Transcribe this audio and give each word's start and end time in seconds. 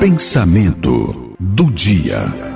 Pensamento 0.00 1.36
do 1.38 1.70
dia. 1.70 2.49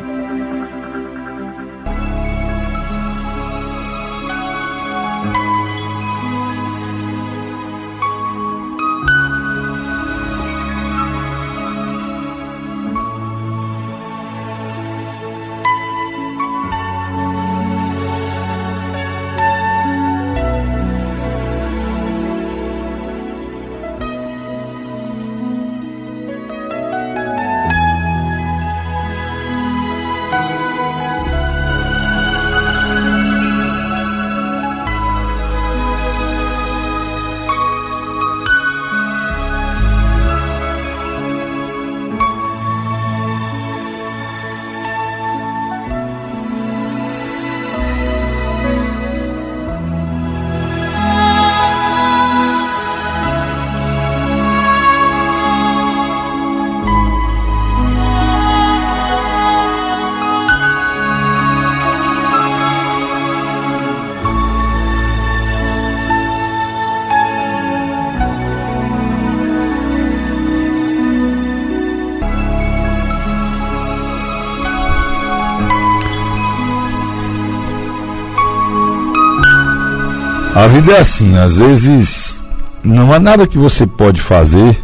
A 80.55 80.69
vida 80.69 80.93
é 80.93 81.01
assim, 81.01 81.37
às 81.37 81.57
vezes 81.57 82.41
não 82.85 83.13
há 83.13 83.19
nada 83.19 83.45
que 83.45 83.59
você 83.59 83.85
pode 83.85 84.21
fazer, 84.21 84.81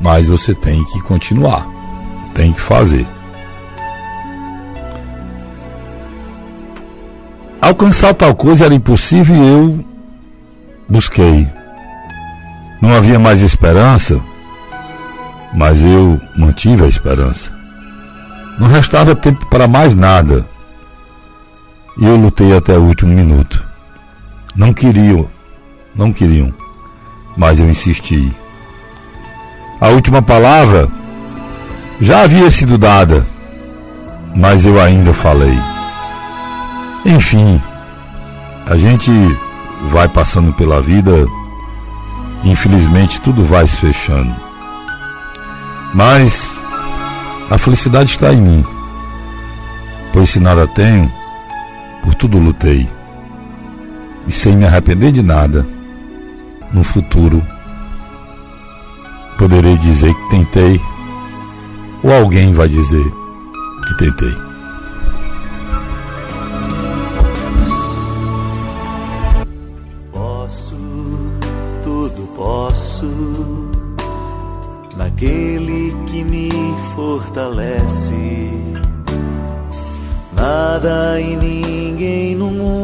mas 0.00 0.26
você 0.26 0.52
tem 0.52 0.82
que 0.82 1.00
continuar, 1.02 1.64
tem 2.34 2.52
que 2.52 2.60
fazer. 2.60 3.06
Alcançar 7.60 8.12
tal 8.14 8.34
coisa 8.34 8.64
era 8.64 8.74
impossível 8.74 9.36
e 9.36 9.48
eu 9.48 9.84
busquei. 10.88 11.48
Não 12.82 12.92
havia 12.92 13.18
mais 13.18 13.40
esperança, 13.40 14.20
mas 15.54 15.84
eu 15.84 16.20
mantive 16.36 16.82
a 16.82 16.88
esperança. 16.88 17.52
Não 18.58 18.66
restava 18.66 19.14
tempo 19.14 19.46
para 19.46 19.68
mais 19.68 19.94
nada. 19.94 20.44
E 21.96 22.04
eu 22.04 22.16
lutei 22.16 22.56
até 22.56 22.76
o 22.76 22.82
último 22.82 23.14
minuto. 23.14 23.67
Não 24.58 24.74
queriam, 24.74 25.24
não 25.94 26.12
queriam, 26.12 26.52
mas 27.36 27.60
eu 27.60 27.70
insisti. 27.70 28.34
A 29.80 29.86
última 29.90 30.20
palavra 30.20 30.88
já 32.00 32.22
havia 32.22 32.50
sido 32.50 32.76
dada, 32.76 33.24
mas 34.34 34.64
eu 34.64 34.80
ainda 34.80 35.14
falei. 35.14 35.56
Enfim, 37.06 37.62
a 38.66 38.76
gente 38.76 39.12
vai 39.92 40.08
passando 40.08 40.52
pela 40.52 40.82
vida, 40.82 41.24
infelizmente 42.42 43.20
tudo 43.20 43.44
vai 43.44 43.64
se 43.64 43.76
fechando. 43.76 44.34
Mas 45.94 46.50
a 47.48 47.56
felicidade 47.56 48.10
está 48.10 48.32
em 48.32 48.40
mim, 48.40 48.66
pois 50.12 50.30
se 50.30 50.40
nada 50.40 50.66
tenho, 50.66 51.08
por 52.02 52.12
tudo 52.16 52.40
lutei 52.40 52.97
e 54.28 54.32
sem 54.32 54.56
me 54.56 54.66
arrepender 54.66 55.10
de 55.10 55.22
nada, 55.22 55.66
no 56.70 56.84
futuro 56.84 57.42
poderei 59.38 59.76
dizer 59.78 60.12
que 60.12 60.30
tentei, 60.30 60.80
ou 62.02 62.12
alguém 62.12 62.52
vai 62.52 62.68
dizer 62.68 63.04
que 63.86 63.96
tentei. 63.96 64.34
Posso, 70.12 70.76
tudo 71.82 72.28
posso, 72.36 73.70
naquele 74.96 75.96
que 76.06 76.22
me 76.24 76.50
fortalece. 76.94 78.50
Nada 80.34 81.20
e 81.20 81.36
ninguém 81.36 82.36
no 82.36 82.50
mundo 82.50 82.77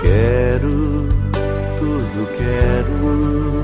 Quero, 0.00 1.08
tudo 1.78 2.28
quero, 2.36 3.62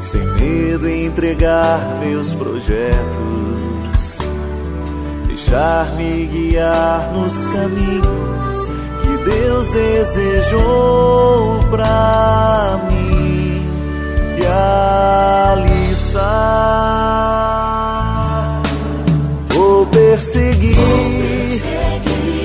sem 0.00 0.24
medo 0.24 0.88
entregar 0.88 1.98
meus 2.00 2.34
projetos, 2.34 4.18
deixar-me 5.26 6.26
guiar 6.26 7.12
nos 7.12 7.46
caminhos 7.48 8.68
que 9.02 9.30
Deus 9.30 9.70
desejou 9.70 11.60
pra 11.70 12.80
mim. 12.88 13.66
E 14.40 14.46
ali 14.46 15.94
perseguir, 19.98 20.76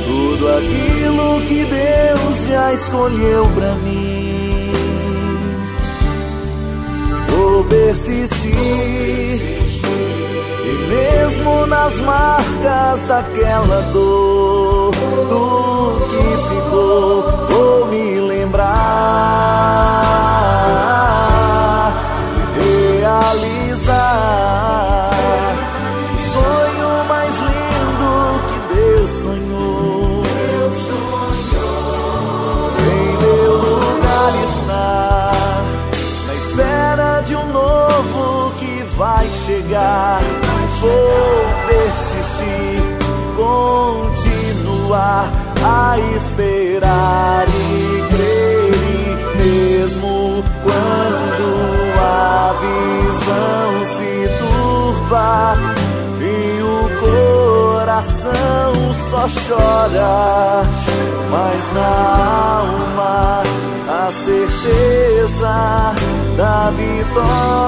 tudo 0.06 0.47
aquilo 0.58 1.41
que 1.47 1.64
Deus 1.66 2.47
já 2.50 2.74
escolheu 2.74 3.46
para 3.56 3.75
mim. 3.75 4.72
Vou 7.30 7.64
persistir, 7.66 8.53
e 10.66 10.88
mesmo 10.90 11.68
nas 11.68 11.96
marcas 12.00 13.08
daquela 13.08 13.81
dor, 13.94 14.91
do 15.30 15.94
que 16.09 16.25
ficou, 16.50 17.24
vou 17.50 17.88
me 17.88 18.20
lembrar. 18.20 20.03
Vou 40.84 41.45
persistir, 41.66 42.81
continuar 43.38 45.31
a 45.63 45.97
esperar 46.17 47.46
e 47.47 48.03
crer, 48.09 49.17
mesmo 49.37 50.43
quando 50.61 51.47
a 52.02 52.53
visão 52.59 53.70
se 53.96 54.11
turva 54.40 55.55
e 56.20 56.61
o 56.61 56.76
coração 56.99 58.73
só 59.09 59.23
chora, 59.47 60.64
mas 61.31 61.64
na 61.73 61.93
alma 62.59 63.43
a 63.87 64.11
certeza 64.11 65.55
da 66.35 66.72
vitória. 66.72 67.64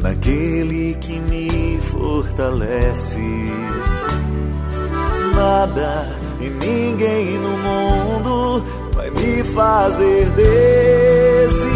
naquele 0.00 0.94
que 0.94 1.18
me 1.20 1.80
fortalece. 1.90 3.20
Nada 5.34 6.08
e 6.40 6.48
ninguém 6.48 7.38
no 7.38 7.56
mundo 7.58 8.64
vai 8.94 9.10
me 9.10 9.44
fazer 9.44 10.26
desistir. 10.30 11.68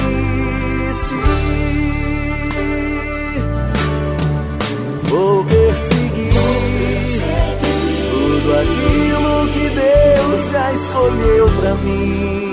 Vou 5.05 5.45
perseguir, 5.45 6.33
Vou 6.33 6.61
perseguir. 6.79 7.73
tudo 8.11 8.53
aquilo 8.63 9.53
que 9.53 9.69
Deus 9.71 10.51
já 10.51 10.73
escolheu 10.73 11.47
para 11.61 11.75
mim 11.77 12.52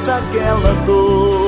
marcas 0.00 0.06
daquela 0.06 0.74
dor, 0.86 1.39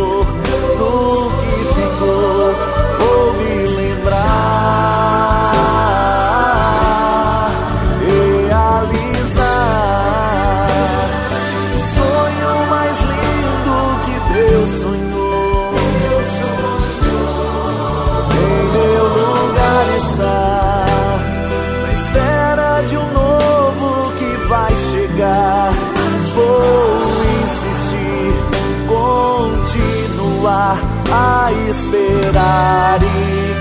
esperar 31.72 33.00
e 33.02 33.06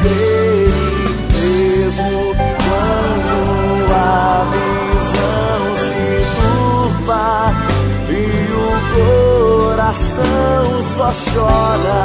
crer, 0.02 0.70
mesmo 1.34 2.36
quando 2.60 3.34
a 3.94 4.46
visão 4.52 5.62
se 5.78 6.06
turva 6.36 7.28
e 8.10 8.22
o 8.54 8.72
coração 9.76 10.64
só 10.98 11.10
chora, 11.32 12.02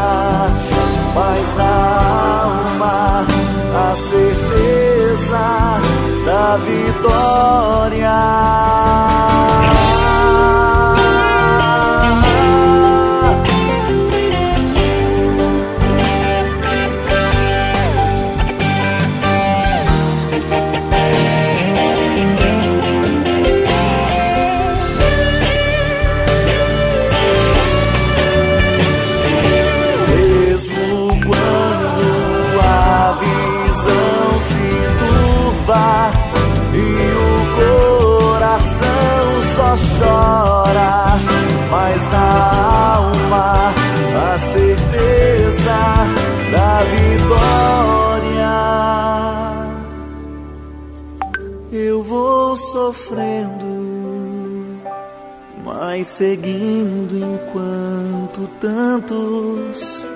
mas 55.96 56.08
seguindo 56.08 57.16
enquanto 57.16 58.46
tantos 58.60 60.06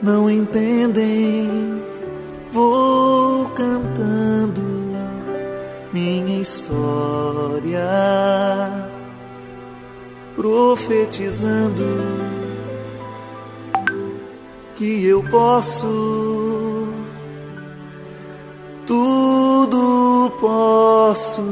não 0.00 0.30
entendem. 0.30 1.82
Vou 2.52 3.48
cantando 3.50 4.62
minha 5.92 6.40
história, 6.40 7.80
profetizando 10.36 12.17
que 14.78 15.04
eu 15.06 15.24
posso, 15.24 16.88
tudo 18.86 20.32
posso. 20.38 21.42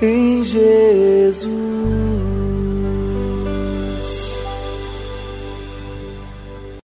em 0.00 0.44
Jesus. 0.44 2.13